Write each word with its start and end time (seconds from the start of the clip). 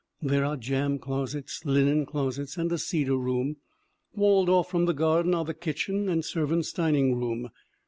There 0.23 0.43
are 0.43 0.57
jam 0.57 0.97
closets, 0.97 1.63
linen 1.63 2.07
closets 2.07 2.57
and 2.57 2.71
a 2.71 2.79
cedar 2.79 3.15
room. 3.17 3.57
Walled 4.15 4.49
off 4.49 4.67
from 4.71 4.85
the 4.87 4.95
garden 4.95 5.35
are 5.35 5.45
the 5.45 5.53
kitchen 5.53 6.09
and 6.09 6.25
serv 6.25 6.51
ants' 6.51 6.73
dining 6.73 7.15
room. 7.19 7.49